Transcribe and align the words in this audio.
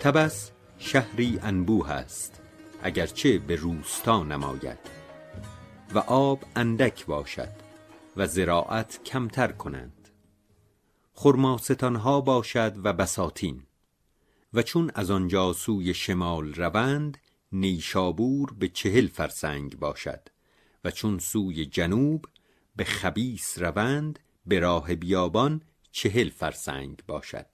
تبس 0.00 0.50
شهری 0.78 1.38
انبوه 1.42 1.90
است 1.90 2.40
اگرچه 2.82 3.38
به 3.38 3.56
روستا 3.56 4.22
نماید. 4.22 4.78
و 5.94 5.98
آب 5.98 6.44
اندک 6.56 7.06
باشد 7.06 7.52
و 8.16 8.26
زراعت 8.26 9.00
کمتر 9.04 9.52
کنند. 9.52 10.08
خرماستانها 11.14 12.20
باشد 12.20 12.76
و 12.84 12.92
بساتین. 12.92 13.62
و 14.54 14.62
چون 14.62 14.90
از 14.94 15.10
آنجا 15.10 15.52
سوی 15.52 15.94
شمال 15.94 16.54
روند 16.54 17.18
نیشابور 17.52 18.54
به 18.58 18.68
چهل 18.68 19.06
فرسنگ 19.06 19.78
باشد. 19.78 20.28
و 20.84 20.90
چون 20.90 21.18
سوی 21.18 21.66
جنوب 21.66 22.24
به 22.76 22.84
خبیس 22.84 23.58
روند 23.58 24.18
به 24.46 24.60
راه 24.60 24.94
بیابان 24.94 25.62
چهل 25.90 26.28
فرسنگ 26.28 27.02
باشد. 27.06 27.46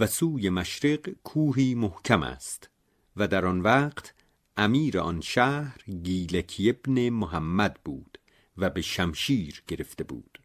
و 0.00 0.06
سوی 0.06 0.50
مشرق 0.50 1.10
کوهی 1.24 1.74
محکم 1.74 2.22
است 2.22 2.70
و 3.16 3.28
در 3.28 3.46
آن 3.46 3.60
وقت 3.60 4.14
امیر 4.56 4.98
آن 4.98 5.20
شهر 5.20 5.84
گیلکی 6.02 6.70
ابن 6.70 7.08
محمد 7.08 7.80
بود 7.84 8.18
و 8.56 8.70
به 8.70 8.82
شمشیر 8.82 9.62
گرفته 9.68 10.04
بود 10.04 10.40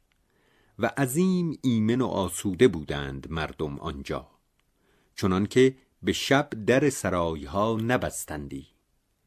و 0.80 0.92
عظیم 0.98 1.58
ایمن 1.62 2.02
و 2.02 2.08
آسوده 2.08 2.68
بودند 2.68 3.32
مردم 3.32 3.80
آنجا 3.80 4.28
چنانکه 5.16 5.76
به 6.04 6.14
شب 6.14 6.50
در 6.68 6.90
سرایها 6.90 7.78
نبستندی 7.82 8.68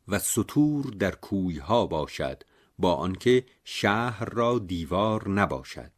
و 0.08 0.18
سطور 0.18 0.84
در 0.84 1.14
کویها 1.14 1.86
باشد 1.86 2.42
با 2.78 2.94
آنکه 2.94 3.46
شهر 3.64 4.24
را 4.24 4.58
دیوار 4.58 5.28
نباشد 5.28 5.92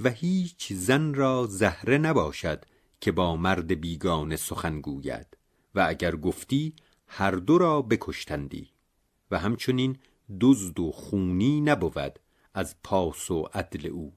و 0.00 0.10
هیچ 0.10 0.72
زن 0.72 1.14
را 1.14 1.46
زهره 1.46 1.98
نباشد 1.98 2.64
که 3.00 3.12
با 3.12 3.36
مرد 3.36 3.80
بیگانه 3.80 4.36
سخن 4.36 4.80
گوید 4.80 5.36
و 5.74 5.86
اگر 5.88 6.16
گفتی 6.16 6.74
هر 7.06 7.30
دو 7.30 7.58
را 7.58 7.82
بکشتندی 7.82 8.70
و 9.30 9.38
همچنین 9.38 9.96
دزد 10.40 10.80
و 10.80 10.92
خونی 10.92 11.60
نبود 11.60 12.18
از 12.54 12.76
پاس 12.84 13.30
و 13.30 13.48
عدل 13.54 13.86
او. 13.86 14.12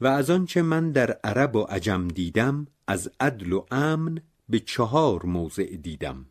و 0.00 0.06
از 0.06 0.30
آنچه 0.30 0.62
من 0.62 0.92
در 0.92 1.10
عرب 1.10 1.56
و 1.56 1.62
عجم 1.62 2.08
دیدم 2.08 2.66
از 2.86 3.10
عدل 3.20 3.52
و 3.52 3.66
امن 3.70 4.20
به 4.48 4.60
چهار 4.60 5.26
موضع 5.26 5.76
دیدم. 5.76 6.26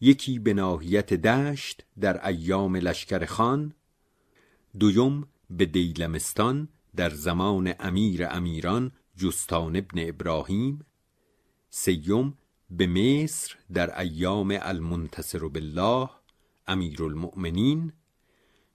یکی 0.00 0.38
به 0.38 0.54
ناحیت 0.54 1.14
دشت 1.14 1.86
در 2.00 2.26
ایام 2.26 2.76
لشکر 2.76 3.24
خان 3.24 3.74
دویم 4.80 5.26
به 5.50 5.66
دیلمستان 5.66 6.68
در 6.96 7.10
زمان 7.10 7.74
امیر 7.80 8.26
امیران 8.30 8.92
جستان 9.16 9.76
ابن 9.76 10.08
ابراهیم 10.08 10.86
سیم 11.70 12.38
به 12.70 12.86
مصر 12.86 13.56
در 13.72 14.00
ایام 14.00 14.58
المنتصر 14.62 15.48
بالله 15.48 16.10
امیر 16.66 17.02
المؤمنین 17.02 17.92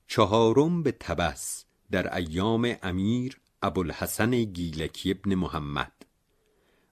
چهارم 0.08 0.84
به 0.84 0.92
تبس 0.92 1.66
در 1.92 2.16
ایام 2.16 2.76
امیر 2.84 3.42
ابوالحسن 3.62 4.44
گیلکی 4.44 5.12
ابن 5.12 5.36
محمد. 5.36 6.06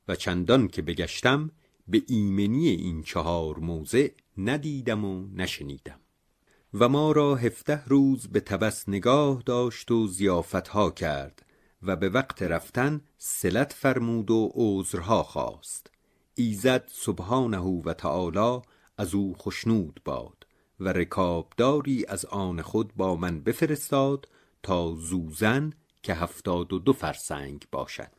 و 0.07 0.15
چندان 0.15 0.67
که 0.67 0.81
بگشتم 0.81 1.51
به 1.87 2.03
ایمنی 2.07 2.67
این 2.67 3.03
چهار 3.03 3.59
موضع 3.59 4.07
ندیدم 4.37 5.05
و 5.05 5.27
نشنیدم. 5.27 5.99
و 6.73 6.89
ما 6.89 7.11
را 7.11 7.35
هفده 7.35 7.83
روز 7.85 8.27
به 8.27 8.39
تبس 8.39 8.89
نگاه 8.89 9.43
داشت 9.45 9.91
و 9.91 10.07
زیافتها 10.07 10.91
کرد. 10.91 11.44
و 11.85 11.95
به 11.95 12.09
وقت 12.09 12.43
رفتن 12.43 13.01
صلت 13.17 13.73
فرمود 13.73 14.31
و 14.31 14.51
عذرها 14.55 15.23
خواست. 15.23 15.91
ایزد 16.35 16.89
سبحانه 16.91 17.59
و 17.59 17.93
تعالی 17.93 18.61
از 18.97 19.15
او 19.15 19.35
خشنود 19.37 20.01
باد 20.05 20.47
و 20.79 20.89
رکابداری 20.89 22.05
از 22.05 22.25
آن 22.25 22.61
خود 22.61 22.95
با 22.95 23.15
من 23.15 23.41
بفرستاد 23.41 24.27
تا 24.63 24.95
زوزن 24.95 25.73
که 26.03 26.13
هفتاد 26.13 26.73
و 26.73 26.79
دو 26.79 26.93
فرسنگ 26.93 27.65
باشد. 27.71 28.11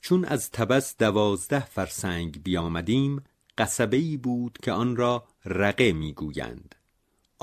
چون 0.00 0.24
از 0.24 0.50
تبس 0.50 0.96
دوازده 0.96 1.64
فرسنگ 1.64 2.42
بیامدیم 2.42 3.24
قصبه 3.58 3.96
ای 3.96 4.16
بود 4.16 4.58
که 4.62 4.72
آن 4.72 4.96
را 4.96 5.24
رقه 5.44 5.92
می‌گویند. 5.92 6.74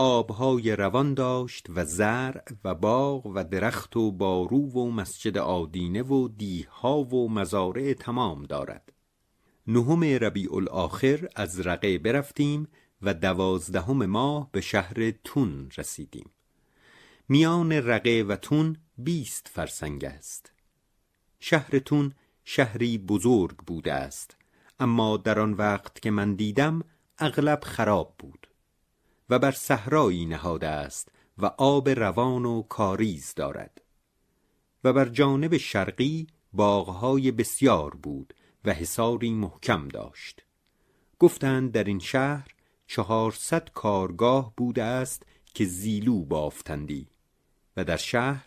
آبهای 0.02 0.76
روان 0.76 1.14
داشت 1.14 1.68
و 1.70 1.86
زرع 1.86 2.44
و 2.64 2.76
باغ 2.76 3.26
و 3.26 3.44
درخت 3.44 3.98
و 3.98 4.12
بارو 4.12 4.72
و 4.72 4.92
مسجد 4.92 5.38
آدینه 5.38 6.04
و 6.04 6.28
دیها 6.28 7.04
و 7.04 7.30
مزارع 7.30 7.94
تمام 7.94 8.44
دارد. 8.44 8.94
نهم 9.68 10.04
ربیع 10.04 10.56
الاخر 10.56 11.30
از 11.36 11.60
رقه 11.60 11.98
برفتیم 11.98 12.68
و 13.02 13.14
دوازدهم 13.14 14.06
ماه 14.06 14.50
به 14.52 14.62
شهر 14.62 15.12
تون 15.24 15.70
رسیدیم. 15.78 16.30
میان 17.30 17.72
رقه 17.72 18.26
و 18.28 18.36
تون 18.36 18.78
بیست 18.98 19.48
فرسنگ 19.54 20.06
است. 20.06 20.52
شهر 21.40 21.80
تون 21.80 22.14
شهری 22.46 22.98
بزرگ 22.98 23.58
بوده 23.58 23.94
است 23.94 24.38
اما 24.80 25.18
در 25.18 25.40
آن 25.40 25.54
وقت 25.54 26.02
که 26.02 26.12
من 26.12 26.36
دیدم 26.36 26.84
اغلب 27.18 27.60
خراب 27.64 28.16
بود. 28.20 28.39
و 29.30 29.40
بر 29.40 29.52
صحرایی 29.52 30.26
نهاده 30.26 30.68
است 30.68 31.12
و 31.38 31.46
آب 31.46 31.90
روان 31.90 32.46
و 32.46 32.62
کاریز 32.62 33.34
دارد. 33.36 33.82
و 34.84 34.94
بر 34.94 35.10
جانب 35.10 35.58
شرقی 35.58 36.28
باغهای 36.54 37.32
بسیار 37.32 37.96
بود 37.96 38.34
و 38.66 38.74
حصاری 38.74 39.34
محکم 39.34 39.88
داشت. 39.88 40.46
گفتند 41.20 41.72
در 41.72 41.84
این 41.84 42.00
شهر 42.00 42.48
چهارصد 42.88 43.70
کارگاه 43.74 44.54
بوده 44.58 44.84
است 44.84 45.24
که 45.54 45.66
زیلو 45.66 46.26
بافتندی 46.26 47.08
و 47.78 47.84
در 47.84 47.98
شهر 47.98 48.46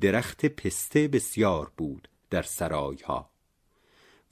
درخت 0.00 0.46
پسته 0.46 1.08
بسیار 1.08 1.72
بود 1.76 2.08
در 2.30 2.42
سرایها. 2.42 3.30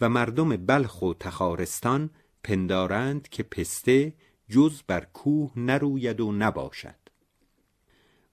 و 0.01 0.09
مردم 0.09 0.57
بلخ 0.57 1.03
و 1.03 1.15
تخارستان 1.15 2.11
پندارند 2.45 3.29
که 3.29 3.43
پسته 3.43 4.15
جز 4.51 4.83
بر 4.87 5.05
کوه 5.05 5.53
نروید 5.57 6.21
و 6.21 6.33
نباشد. 6.33 6.95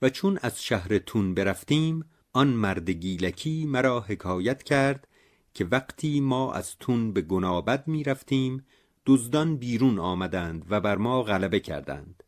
و 0.01 0.09
چون 0.09 0.39
از 0.41 0.63
شهر 0.63 0.97
تون 0.97 1.33
برفتیم 1.33 2.05
آن 2.33 2.47
مرد 2.47 2.89
گیلکی 2.89 3.65
مرا 3.65 4.01
حکایت 4.01 4.63
کرد 4.63 5.07
که 5.53 5.65
وقتی 5.65 6.19
ما 6.19 6.53
از 6.53 6.75
تون 6.77 7.13
به 7.13 7.21
گنابد 7.21 7.87
می 7.87 8.03
رفتیم 8.03 8.65
دزدان 9.05 9.57
بیرون 9.57 9.99
آمدند 9.99 10.65
و 10.69 10.81
بر 10.81 10.95
ما 10.95 11.23
غلبه 11.23 11.59
کردند. 11.59 12.23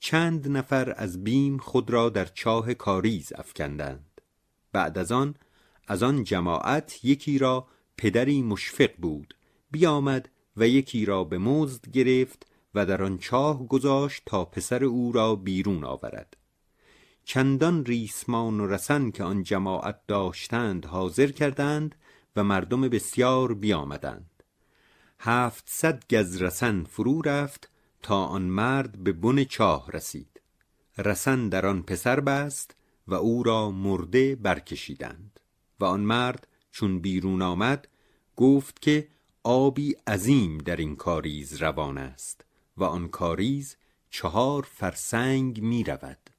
چند 0.00 0.48
نفر 0.48 0.94
از 0.96 1.24
بیم 1.24 1.58
خود 1.58 1.90
را 1.90 2.08
در 2.08 2.24
چاه 2.24 2.74
کاریز 2.74 3.32
افکندند. 3.32 4.20
بعد 4.72 4.98
از 4.98 5.12
آن 5.12 5.34
از 5.88 6.02
آن 6.02 6.24
جماعت 6.24 7.04
یکی 7.04 7.38
را 7.38 7.68
پدری 7.96 8.42
مشفق 8.42 8.90
بود 8.98 9.34
بیامد 9.70 10.28
و 10.56 10.68
یکی 10.68 11.04
را 11.04 11.24
به 11.24 11.38
مزد 11.38 11.90
گرفت 11.90 12.46
و 12.76 12.86
در 12.86 13.02
آن 13.02 13.18
چاه 13.18 13.68
گذاشت 13.68 14.22
تا 14.26 14.44
پسر 14.44 14.84
او 14.84 15.12
را 15.12 15.34
بیرون 15.34 15.84
آورد. 15.84 16.36
چندان 17.24 17.84
ریسمان 17.84 18.60
و 18.60 18.66
رسن 18.66 19.10
که 19.10 19.24
آن 19.24 19.42
جماعت 19.42 20.00
داشتند 20.06 20.86
حاضر 20.86 21.26
کردند 21.26 21.94
و 22.36 22.44
مردم 22.44 22.80
بسیار 22.80 23.54
بیامدند. 23.54 24.42
هفتصد 25.18 26.04
گز 26.10 26.42
رسن 26.42 26.84
فرو 26.84 27.22
رفت 27.22 27.70
تا 28.02 28.24
آن 28.24 28.42
مرد 28.42 29.04
به 29.04 29.12
بن 29.12 29.44
چاه 29.44 29.90
رسید. 29.92 30.40
رسن 30.98 31.48
در 31.48 31.66
آن 31.66 31.82
پسر 31.82 32.20
بست 32.20 32.76
و 33.08 33.14
او 33.14 33.42
را 33.42 33.70
مرده 33.70 34.36
برکشیدند 34.36 35.40
و 35.80 35.84
آن 35.84 36.00
مرد 36.00 36.46
چون 36.70 36.98
بیرون 36.98 37.42
آمد 37.42 37.88
گفت 38.36 38.82
که 38.82 39.08
آبی 39.42 39.96
عظیم 40.06 40.58
در 40.58 40.76
این 40.76 40.96
کاریز 40.96 41.62
روان 41.62 41.98
است. 41.98 42.45
و 42.76 42.84
آن 42.84 43.08
کاریز 43.08 43.76
چهار 44.10 44.62
فرسنگ 44.62 45.60
می 45.60 45.84
رود 45.84 46.30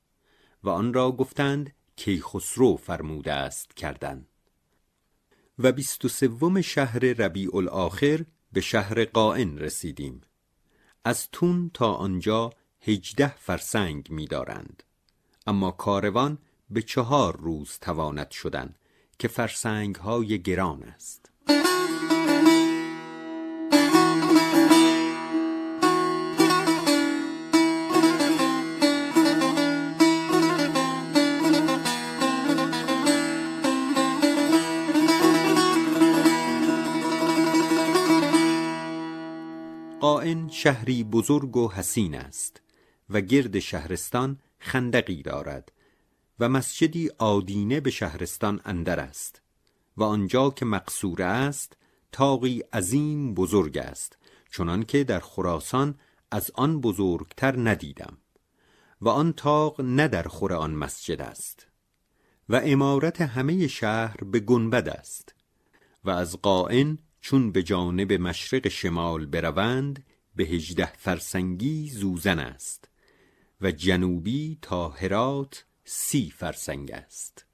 و 0.64 0.70
آن 0.70 0.94
را 0.94 1.12
گفتند 1.12 1.74
کیخسرو 1.96 2.78
فرموده 2.78 3.34
است 3.34 3.74
کردن. 3.74 4.26
و 5.60 5.72
بیست 5.72 6.06
و 6.06 6.08
سوم 6.08 6.62
شهر 6.62 7.00
ربیع 7.00 7.56
الاخر 7.56 8.26
به 8.52 8.62
شهر 8.62 9.06
قائن 9.06 9.58
رسیدیم. 9.58 10.22
از 11.04 11.30
تون 11.32 11.72
تا 11.74 11.94
آنجا 11.94 12.54
هجده 12.82 13.36
فرسنگ 13.38 14.12
می‌دارند. 14.12 14.84
اما 15.48 15.72
کاروان 15.72 16.38
به 16.70 16.82
چهار 16.82 17.38
روز 17.38 17.78
تواند 17.82 18.32
شدن 18.32 18.76
که 19.20 19.28
فرسنگ 19.28 19.96
های 19.96 20.42
گران 20.42 20.84
است. 20.84 21.32
قائن 40.28 40.50
شهری 40.50 41.04
بزرگ 41.04 41.58
و 41.58 41.72
حسین 41.72 42.16
است 42.16 42.62
و 43.10 43.22
گرد 43.22 43.60
شهرستان 43.60 44.40
خندقی 44.60 45.22
دارد 45.22 45.72
و 46.40 46.50
مسجدی 46.50 47.10
آدینه 47.18 47.80
به 47.80 47.90
شهرستان 47.90 48.62
اندر 48.66 49.00
است 49.00 49.42
و 49.98 50.04
آنجا 50.04 50.50
که 50.50 50.66
مقصور 50.66 51.24
است 51.24 51.78
تاقی 52.12 52.60
عظیم 52.74 53.34
بزرگ 53.34 53.78
است 53.78 54.18
چنان 54.52 54.84
که 54.84 55.04
در 55.04 55.20
خراسان 55.20 55.96
از 56.32 56.52
آن 56.56 56.82
بزرگتر 56.82 57.70
ندیدم 57.70 58.18
و 59.02 59.10
آن 59.10 59.34
تاق 59.34 59.82
نه 59.82 60.08
در 60.08 60.24
خور 60.24 60.54
آن 60.54 60.72
مسجد 60.72 61.22
است 61.22 61.68
و 62.50 62.62
امارت 62.64 63.22
همه 63.22 63.68
شهر 63.68 64.18
به 64.18 64.40
گنبد 64.40 64.90
است 64.90 65.36
و 66.04 66.10
از 66.10 66.42
قائن 66.42 66.98
چون 67.22 67.52
به 67.52 67.64
جانب 67.64 68.14
مشرق 68.14 68.68
شمال 68.68 69.26
بروند 69.26 70.04
به 70.38 70.44
هجده 70.44 70.94
فرسنگی 70.98 71.90
زوزن 71.90 72.40
است 72.40 72.90
و 73.62 73.72
جنوبی 73.72 74.58
تا 74.62 74.90
هرات 74.90 75.66
سی 75.84 76.34
فرسنگ 76.38 76.92
است. 76.92 77.46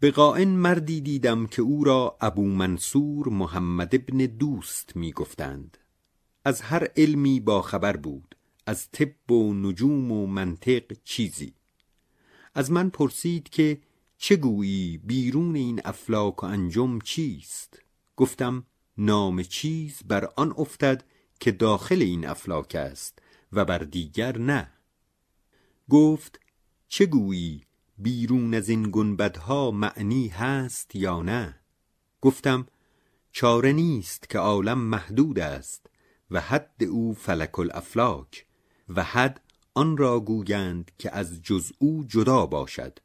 به 0.00 0.10
قائن 0.10 0.48
مردی 0.48 1.00
دیدم 1.00 1.46
که 1.46 1.62
او 1.62 1.84
را 1.84 2.16
ابو 2.20 2.46
منصور 2.46 3.28
محمد 3.28 3.94
ابن 3.94 4.16
دوست 4.16 4.96
می 4.96 5.12
گفتند. 5.12 5.78
از 6.44 6.60
هر 6.60 6.88
علمی 6.96 7.40
با 7.40 7.62
خبر 7.62 7.96
بود 7.96 8.36
از 8.66 8.90
طب 8.90 9.30
و 9.30 9.54
نجوم 9.54 10.12
و 10.12 10.26
منطق 10.26 10.96
چیزی. 11.04 11.54
از 12.54 12.70
من 12.70 12.90
پرسید 12.90 13.48
که 13.48 13.80
چه 14.18 14.36
گویی 14.36 14.98
بیرون 14.98 15.56
این 15.56 15.80
افلاک 15.84 16.42
و 16.42 16.46
انجم 16.46 16.98
چیست؟ 16.98 17.82
گفتم 18.16 18.66
نام 18.98 19.42
چیز 19.42 20.02
بر 20.08 20.28
آن 20.36 20.54
افتد 20.58 21.04
که 21.42 21.52
داخل 21.52 22.02
این 22.02 22.26
افلاک 22.26 22.74
است 22.74 23.18
و 23.52 23.64
بر 23.64 23.78
دیگر 23.78 24.38
نه. 24.38 24.70
گفت 25.90 26.40
چه 26.88 27.06
گویی؟ 27.06 27.64
بیرون 27.98 28.54
از 28.54 28.68
این 28.68 28.90
گنبدها 28.92 29.70
معنی 29.70 30.28
هست 30.28 30.96
یا 30.96 31.22
نه؟ 31.22 31.60
گفتم 32.20 32.66
چاره 33.32 33.72
نیست 33.72 34.28
که 34.28 34.38
عالم 34.38 34.78
محدود 34.78 35.38
است 35.38 35.86
و 36.30 36.40
حد 36.40 36.84
او 36.84 37.14
فلک 37.14 37.58
الافلاک 37.58 38.46
و 38.88 39.02
حد 39.02 39.40
آن 39.74 39.96
را 39.96 40.20
گویند 40.20 40.90
که 40.98 41.16
از 41.16 41.42
جز 41.42 41.72
او 41.78 42.04
جدا 42.08 42.46
باشد 42.46 42.98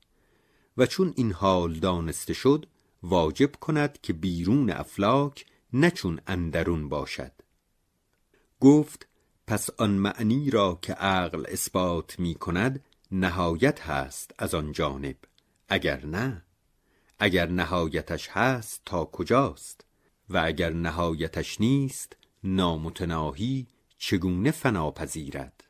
و 0.77 0.85
چون 0.85 1.13
این 1.15 1.31
حال 1.31 1.73
دانسته 1.73 2.33
شد 2.33 2.65
واجب 3.03 3.55
کند 3.55 4.01
که 4.01 4.13
بیرون 4.13 4.69
افلاک 4.69 5.45
نه 5.73 5.91
چون 5.91 6.19
اندرون 6.27 6.89
باشد. 6.89 7.31
گفت 8.59 9.07
پس 9.47 9.69
آن 9.77 9.89
معنی 9.89 10.49
را 10.49 10.79
که 10.81 10.93
عقل 10.93 11.45
اثبات 11.47 12.19
می 12.19 12.35
کند 12.35 12.83
نهایت 13.11 13.81
هست 13.81 14.31
از 14.37 14.55
آن 14.55 14.71
جانب. 14.71 15.15
اگر 15.69 16.05
نه 16.05 16.43
اگر 17.19 17.49
نهایتش 17.49 18.29
هست 18.29 18.81
تا 18.85 19.05
کجاست؟ 19.05 19.85
و 20.29 20.41
اگر 20.45 20.73
نهایتش 20.73 21.61
نیست 21.61 22.15
نامتناهی 22.43 23.67
چگونه 23.97 24.51
فنا 24.51 24.91
پذیرد؟ 24.91 25.63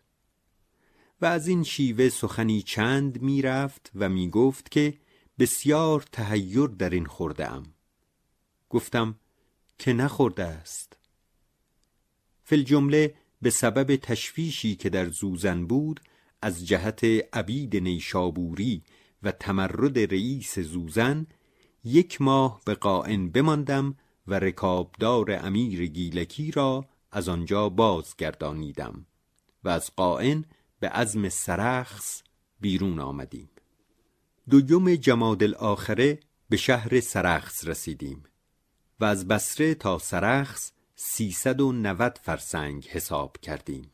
و 1.21 1.25
از 1.25 1.47
این 1.47 1.63
شیوه 1.63 2.09
سخنی 2.09 2.61
چند 2.61 3.21
می‌رفت 3.21 3.91
و 3.95 4.09
می‌گفت 4.09 4.71
که 4.71 4.97
بسیار 5.39 6.05
تهیر 6.11 6.67
در 6.67 6.89
این 6.89 7.05
خورده 7.05 7.51
ام. 7.51 7.73
گفتم 8.69 9.15
که 9.77 9.93
نخورده 9.93 10.43
است. 10.43 10.86
فی 12.49 12.63
جمله 12.63 13.13
به 13.41 13.49
سبب 13.49 13.95
تشویشی 13.95 14.75
که 14.75 14.89
در 14.89 15.09
زوزن 15.09 15.65
بود 15.65 15.99
از 16.41 16.67
جهت 16.67 17.03
عبید 17.33 17.75
نیشابوری 17.75 18.83
و 19.23 19.31
تمرد 19.31 19.99
رئیس 19.99 20.59
زوزن 20.59 21.27
یک 21.83 22.21
ماه 22.21 22.61
به 22.65 22.75
قائن 22.75 23.29
بماندم 23.29 23.95
و 24.27 24.39
رکابدار 24.39 25.31
امیر 25.31 25.85
گیلکی 25.85 26.51
را 26.51 26.85
از 27.11 27.29
آنجا 27.29 27.69
بازگردانیدم 27.69 29.05
و 29.63 29.69
از 29.69 29.91
قائن 29.95 30.45
به 30.79 30.89
عزم 30.89 31.29
سرخس 31.29 32.23
بیرون 32.59 32.99
آمدیم. 32.99 33.49
دوم 34.49 34.95
جماد 34.95 35.43
الاخره 35.43 36.19
به 36.49 36.57
شهر 36.57 36.99
سرخس 36.99 37.67
رسیدیم 37.67 38.23
و 38.99 39.05
از 39.05 39.27
بسره 39.27 39.75
تا 39.75 39.97
سرخس 39.97 40.71
سیصد 40.99 41.61
و 41.61 41.71
نود 41.71 42.19
فرسنگ 42.23 42.87
حساب 42.87 43.37
کردیم 43.37 43.91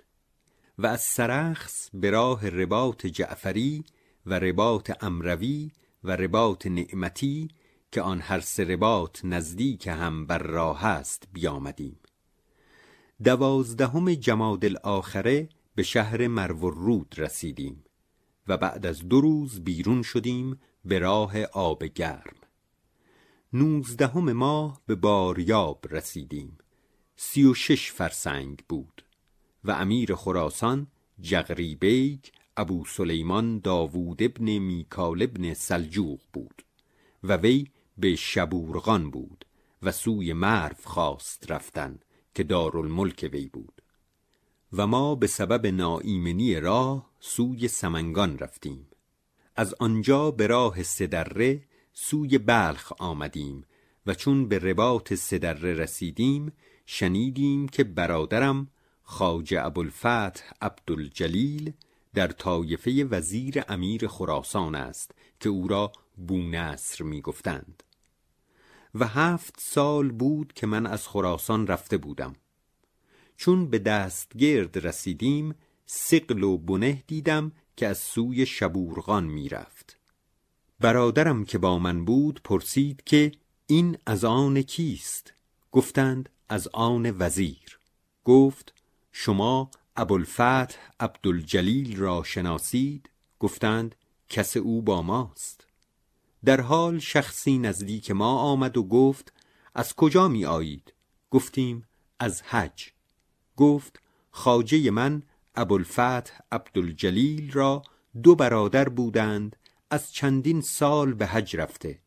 و 0.78 0.88
از 0.88 1.02
سرخس 1.02 1.90
به 1.94 2.10
راه 2.10 2.50
رباط 2.50 3.06
جعفری 3.06 3.86
و 4.26 4.40
رباط 4.40 5.04
امروی 5.04 5.72
و 6.04 6.12
رباط 6.12 6.66
نعمتی 6.68 7.48
که 7.92 8.02
آن 8.02 8.22
هر 8.22 8.40
سه 8.40 8.64
رباط 8.64 9.26
نزدیک 9.26 9.88
هم 9.88 10.26
بر 10.26 10.38
راه 10.38 10.86
است 10.86 11.28
بیامدیم. 11.34 12.00
دوازدهم 13.24 14.14
جماد 14.14 14.66
الاخره 14.66 15.50
به 15.76 15.84
شهر 15.84 16.28
مرو 16.28 16.70
رود 16.70 17.16
رسیدیم 17.18 17.84
و 18.48 18.58
بعد 18.58 18.86
از 18.86 19.00
دو 19.00 19.22
روز 19.22 19.64
بیرون 19.64 20.02
شدیم 20.02 20.60
به 20.86 21.00
راه 21.00 21.42
آب 21.44 21.84
گرم. 21.84 22.36
نوزدهم 23.54 24.34
ماه 24.34 24.82
به 24.86 24.96
باریاب 24.96 25.86
رسیدیم. 25.90 26.58
سی 27.16 27.44
و 27.44 27.54
شش 27.54 27.92
فرسنگ 27.92 28.64
بود 28.70 29.06
و 29.64 29.72
امیر 29.72 30.16
خراسان 30.16 30.88
جغری 31.22 31.76
بیگ 31.76 32.20
ابو 32.58 32.86
سلیمان 32.86 33.60
داوود 33.60 34.24
ابن 34.24 34.58
میکال 34.58 35.22
ابن 35.22 35.54
سلجوق 35.54 36.20
بود 36.34 36.66
و 37.24 37.38
وی 37.38 37.68
به 37.98 38.16
شبورغان 38.16 39.12
بود 39.12 39.46
و 39.84 39.92
سوی 39.92 40.34
مرو 40.34 40.76
خواست 40.84 41.52
رفتن 41.52 42.00
که 42.36 42.44
دارالملک 42.44 43.30
وی 43.34 43.48
بود 43.48 43.82
و 44.74 44.88
ما 44.88 45.16
به 45.16 45.28
سبب 45.28 45.68
ناایمنی 45.68 46.60
راه 46.60 47.10
سوی 47.20 47.68
سمنگان 47.68 48.38
رفتیم. 48.40 48.88
از 49.56 49.76
آنجا 49.80 50.32
به 50.32 50.48
راه 50.48 50.84
سدره 50.84 51.64
سوی 51.94 52.38
بلخ 52.38 52.94
آمدیم 53.00 53.66
و 54.06 54.14
چون 54.14 54.48
به 54.48 54.60
رباط 54.60 55.14
سدره 55.14 55.74
رسیدیم 55.74 56.54
شنیدیم 56.86 57.68
که 57.68 57.84
برادرم 57.84 58.68
خواجه 59.04 59.66
ابوالفتح 59.66 60.44
عبدالجلیل 60.62 61.74
در 62.14 62.28
طایفه 62.28 63.04
وزیر 63.04 63.64
امیر 63.68 64.08
خراسان 64.08 64.76
است 64.76 65.12
که 65.40 65.50
او 65.50 65.68
را 65.68 65.92
بونصر 66.28 67.04
می 67.04 67.22
گفتند 67.22 67.84
و 68.96 69.08
هفت 69.08 69.56
سال 69.60 70.12
بود 70.12 70.54
که 70.54 70.68
من 70.68 70.86
از 70.86 71.08
خراسان 71.08 71.68
رفته 71.68 71.98
بودم. 71.98 72.36
چون 73.38 73.70
به 73.70 73.80
دستگرد 73.80 74.88
رسیدیم 74.88 75.56
سقل 75.86 76.44
و 76.44 76.58
بنه 76.58 77.04
دیدم 77.08 77.52
که 77.76 77.88
از 77.88 77.98
سوی 77.98 78.46
شبورغان 78.46 79.24
می 79.24 79.50
رفت 79.50 79.98
برادرم 80.80 81.46
که 81.46 81.58
با 81.58 81.80
من 81.80 82.06
بود 82.06 82.42
پرسید 82.44 83.04
که 83.04 83.32
این 83.68 83.98
از 84.06 84.26
آن 84.26 84.62
کیست؟ 84.62 85.34
گفتند 85.72 86.30
از 86.50 86.68
آن 86.74 87.16
وزیر 87.20 87.80
گفت 88.26 88.74
شما 89.12 89.72
ابوالفتح 89.96 90.78
عبدالجلیل 91.00 91.98
را 91.98 92.24
شناسید؟ 92.24 93.10
گفتند 93.40 93.96
کس 94.30 94.58
او 94.58 94.82
با 94.82 95.02
ماست. 95.02 95.68
در 96.46 96.62
حال 96.62 97.00
شخصی 97.00 97.58
نزدیک 97.58 98.12
ما 98.12 98.40
آمد 98.40 98.78
و 98.78 98.84
گفت 98.84 99.34
از 99.76 99.94
کجا 99.96 100.28
می 100.28 100.46
آیید؟ 100.46 100.94
گفتیم 101.32 101.88
از 102.20 102.42
حج. 102.42 102.90
گفت 103.58 104.00
خاجه 104.32 104.92
من 104.92 105.24
ابوالفتح 105.56 106.40
عبدالجلیل 106.52 107.52
را 107.52 107.82
دو 108.24 108.36
برادر 108.36 108.90
بودند 108.90 109.56
از 109.90 110.14
چندین 110.14 110.62
سال 110.62 111.14
به 111.14 111.26
حج 111.26 111.56
رفته. 111.56 112.03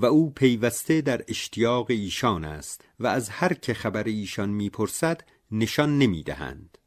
و 0.00 0.06
او 0.06 0.30
پیوسته 0.30 1.00
در 1.00 1.24
اشتیاق 1.28 1.86
ایشان 1.90 2.44
است 2.44 2.84
و 3.00 3.06
از 3.06 3.28
هر 3.28 3.54
که 3.54 3.74
خبر 3.74 4.04
ایشان 4.04 4.50
می‌پرسد 4.50 5.20
نشان 5.50 5.98
نمی‌دهند. 5.98 6.78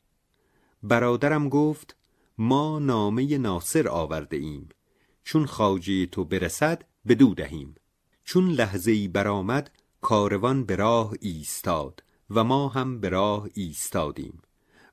برادرم 0.84 1.50
گفت 1.50 1.96
ما 2.38 2.79
نامه 2.79 3.38
ناصر 3.38 3.88
آورده 3.88 4.38
ایم. 4.38 4.70
چون 5.24 5.46
خاجه 5.46 6.05
تو 6.05 6.25
برسد 6.25 6.84
بدو 7.08 7.34
دهیم. 7.34 7.75
چون 8.24 8.50
لحظه 8.50 8.91
ای 8.91 9.08
برآمد 9.08 9.72
کاروان 10.01 10.65
به 10.65 10.75
راه 10.75 11.13
ایستاد 11.22 12.03
و 12.29 12.43
ما 12.43 12.67
هم 12.70 13.00
به 13.00 13.10
راه 13.10 13.48
ایستادیم. 13.53 14.41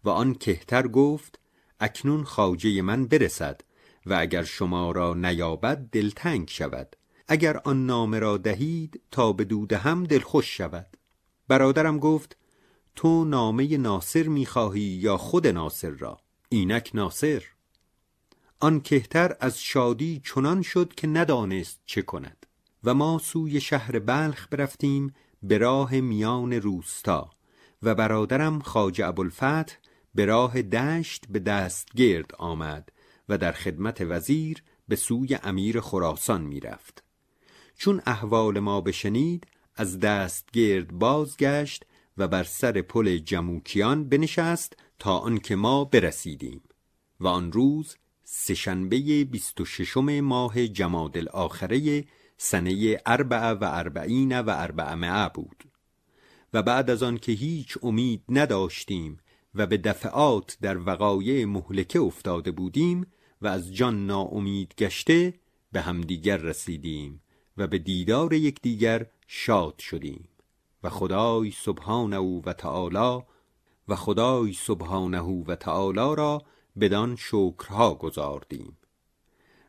و 0.04 0.08
آن 0.08 0.34
کهتر 0.34 0.88
گفت 0.88 1.40
اکنون 1.80 2.24
خاجه 2.24 2.82
من 2.82 3.06
برسد 3.06 3.60
و 4.06 4.14
اگر 4.20 4.44
شما 4.44 4.92
را 4.92 5.14
نیابد 5.14 5.88
دلتنگ 5.92 6.48
شود. 6.48 6.96
اگر 7.32 7.56
آن 7.56 7.86
نامه 7.86 8.18
را 8.18 8.36
دهید 8.36 9.00
تا 9.10 9.32
به 9.32 9.44
دوده 9.44 9.78
هم 9.78 10.04
دلخوش 10.04 10.56
شود. 10.56 10.96
برادرم 11.48 11.98
گفت 11.98 12.36
تو 12.96 13.24
نامه 13.24 13.76
ناصر 13.76 14.22
می‌خواهی 14.22 14.80
یا 14.80 15.16
خود 15.16 15.46
ناصر 15.46 15.90
را؟ 15.90 16.20
اینک 16.48 16.90
ناصر. 16.94 17.44
آن 18.60 18.80
کهتر 18.80 19.36
از 19.40 19.60
شادی 19.60 20.20
چنان 20.24 20.62
شد 20.62 20.94
که 20.94 21.06
ندانست 21.06 21.80
چه 21.86 22.02
کند. 22.02 22.46
و 22.84 22.94
ما 22.94 23.18
سوی 23.18 23.60
شهر 23.60 23.98
بلخ 23.98 24.48
برفتیم 24.50 25.14
به 25.42 25.58
راه 25.58 25.94
میان 25.94 26.52
روستا 26.52 27.30
و 27.82 27.94
برادرم 27.94 28.60
خاج 28.60 29.02
ابوالفتح 29.02 29.74
به 30.14 30.24
راه 30.24 30.62
دشت 30.62 31.24
به 31.28 31.38
دستگرد 31.38 32.34
آمد 32.38 32.92
و 33.28 33.38
در 33.38 33.52
خدمت 33.52 34.00
وزیر 34.00 34.62
به 34.88 34.96
سوی 34.96 35.38
امیر 35.42 35.80
خراسان 35.80 36.42
می‌رفت. 36.42 37.09
چون 37.80 38.02
احوال 38.06 38.58
ما 38.58 38.80
بشنید 38.80 39.46
از 39.76 39.98
دستگرد 39.98 40.92
بازگشت 40.92 41.84
و 42.16 42.28
بر 42.28 42.44
سر 42.44 42.82
پل 42.82 43.18
جموکیان 43.18 44.08
بنشست 44.08 44.76
تا 44.98 45.18
آنکه 45.18 45.56
ما 45.56 45.84
برسیدیم 45.84 46.62
و 47.20 47.26
آن 47.26 47.52
روز 47.52 47.96
سهشنبه 48.24 49.24
بیست 49.24 49.60
و 49.60 49.64
ششم 49.64 50.20
ماه 50.20 50.68
جماد 50.68 51.18
الاخره 51.18 52.04
سنه 52.36 53.00
اربع 53.06 53.50
و 53.52 53.64
اربعین 53.64 54.40
و 54.40 54.50
اربعمعه 54.50 55.28
بود 55.34 55.64
و 56.52 56.62
بعد 56.62 56.90
از 56.90 57.02
آن 57.02 57.18
که 57.18 57.32
هیچ 57.32 57.78
امید 57.82 58.24
نداشتیم 58.28 59.16
و 59.54 59.66
به 59.66 59.76
دفعات 59.76 60.58
در 60.62 60.78
وقایع 60.78 61.44
مهلکه 61.44 62.00
افتاده 62.00 62.50
بودیم 62.50 63.06
و 63.42 63.46
از 63.46 63.74
جان 63.74 64.06
ناامید 64.06 64.74
گشته 64.78 65.34
به 65.72 65.80
همدیگر 65.80 66.36
رسیدیم 66.36 67.22
و 67.56 67.66
به 67.66 67.78
دیدار 67.78 68.32
یکدیگر 68.32 69.06
شاد 69.26 69.78
شدیم. 69.78 70.28
و 70.82 70.90
خدای 70.90 71.50
سبحانه 71.50 72.18
و 72.18 72.52
تعالی 72.52 73.22
و 73.88 73.96
خدای 73.96 74.52
سبحانه 74.52 75.20
و 75.20 75.54
تعالی 75.54 76.16
را 76.16 76.42
بدان 76.80 77.16
شکرها 77.16 77.94
گذاردیم 77.94 78.76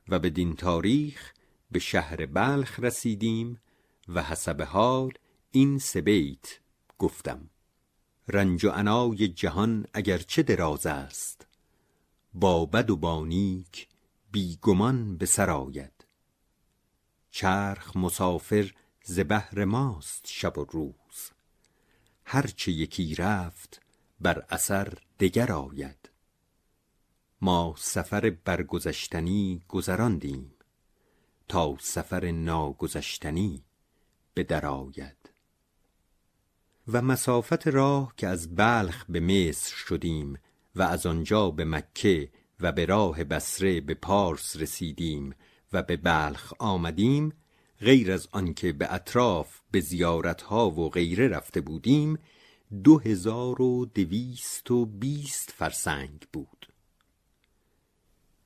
و 0.10 0.20
بدین 0.20 0.56
تاریخ 0.56 1.34
به 1.72 1.80
شهر 1.80 2.26
بلخ 2.26 2.80
رسیدیم 2.80 3.62
و 4.08 4.24
حسب 4.24 4.62
حال 4.62 5.12
این 5.52 5.80
سه 5.80 6.02
بیت 6.02 6.60
گفتم. 6.98 7.50
رنج 8.28 8.66
و 8.66 8.70
عنای 8.70 9.28
جهان 9.28 9.86
اگرچه 9.94 10.44
دراز 10.44 10.86
است 10.86 11.48
با 12.34 12.66
بد 12.66 12.90
و 12.90 12.96
با 12.96 13.26
نیک 13.26 13.88
بی 14.32 14.60
گمان 14.62 15.18
به 15.18 15.26
سر 15.26 15.50
آید. 15.50 16.01
چرخ 17.32 17.98
مسافر 17.98 18.72
ز 19.04 19.20
بهر 19.20 19.66
ماست 19.66 20.28
شب 20.28 20.58
و 20.58 20.66
روز. 20.66 21.32
هرچه 22.26 22.72
یکی 22.72 23.16
رفت 23.16 23.82
بر 24.20 24.46
اثر 24.50 24.94
دگر 25.20 25.52
آید. 25.52 26.10
ما 27.42 27.76
سفر 27.78 28.30
برگذشتنی 28.30 29.62
گذراندیم 29.68 30.54
تا 31.48 31.78
سفر 31.80 32.32
ناگذشتنی 32.32 33.64
به 34.34 34.44
در 34.44 34.66
آید. 34.66 35.30
و 36.88 37.02
مسافت 37.02 37.68
راه 37.68 38.14
که 38.18 38.28
از 38.28 38.56
بلخ 38.56 39.06
به 39.10 39.20
مصر 39.20 39.76
شدیم 39.76 40.40
و 40.76 40.82
از 40.82 41.06
آنجا 41.06 41.52
به 41.52 41.66
مکه 41.66 42.32
و 42.60 42.72
به 42.72 42.86
راه 42.86 43.24
بصره 43.24 43.82
به 43.82 43.94
پارس 43.94 44.56
رسیدیم 44.56 45.36
و 45.74 45.84
به 45.84 45.98
بلخ 45.98 46.54
آمدیم 46.60 47.34
غیر 47.82 48.12
از 48.12 48.28
آنکه 48.32 48.74
به 48.74 48.94
اطراف 48.94 49.60
به 49.72 49.80
زیارتها 49.80 50.70
و 50.70 50.90
غیره 50.90 51.28
رفته 51.28 51.62
بودیم 51.62 52.20
دو 52.84 53.00
هزار 53.00 53.62
و 53.62 53.86
دویست 53.86 54.72
و 54.72 54.86
بیست 54.86 55.52
فرسنگ 55.52 56.28
بود. 56.34 56.68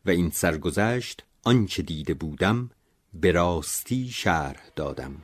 و 0.05 0.09
این 0.09 0.29
سرگذشت 0.29 1.23
آنچه 1.43 1.83
دیده 1.83 2.13
بودم 2.13 2.69
به 3.13 3.31
راستی 3.31 4.09
شرح 4.09 4.69
دادم. 4.75 5.15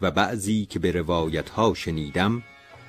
و 0.00 0.10
بعضی 0.10 0.66
که 0.66 0.78
به 0.78 0.92
روایت 0.92 1.50
ها 1.50 1.74
شنیدم 1.74 2.42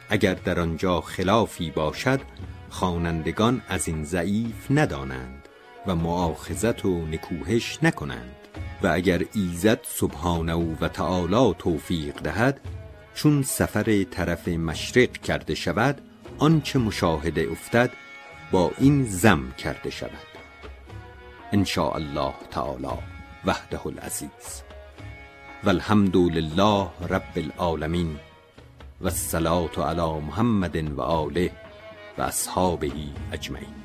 اگر 0.09 0.33
در 0.33 0.59
آنجا 0.59 1.01
خلافی 1.01 1.71
باشد 1.71 2.21
خوانندگان 2.69 3.61
از 3.67 3.87
این 3.87 4.03
ضعیف 4.03 4.71
ندانند. 4.71 5.44
و 5.87 5.95
معاخذت 5.95 6.85
و 6.85 7.05
نکوهش 7.05 7.79
نکنند. 7.83 8.35
و 8.83 8.87
اگر 8.87 9.21
ایزد 9.33 9.79
سبحانه 9.83 10.53
و 10.81 10.87
تعالی 10.87 11.55
توفیق 11.59 12.15
دهد 12.21 12.59
چون 13.13 13.43
سفر 13.43 14.03
طرف 14.03 14.47
مشرق 14.47 15.11
کرده 15.11 15.55
شود 15.55 16.01
آنچه 16.39 16.79
مشاهده 16.79 17.47
افتد 17.51 17.91
با 18.51 18.71
این 18.77 19.05
زم 19.05 19.51
کرده 19.51 19.89
شود. 19.89 20.27
ان 21.51 21.65
الله 21.77 22.33
تعالی 22.51 22.97
وحده 23.45 23.87
العزیز. 23.87 24.63
والحمد 25.63 26.17
لله 26.17 26.87
رب 27.09 27.33
العالمین 27.35 28.19
و 29.01 29.05
الصلاة 29.05 29.89
علی 29.89 30.19
محمد 30.19 30.97
و 30.97 31.01
آله 31.01 31.51
و 32.17 32.21
اصحابه 32.21 32.91
اجمعین. 33.31 33.84